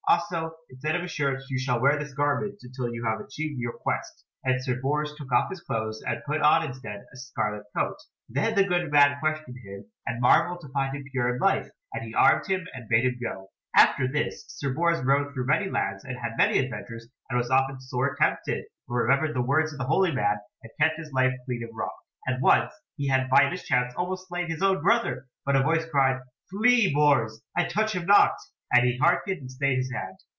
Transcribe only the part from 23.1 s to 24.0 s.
by mischance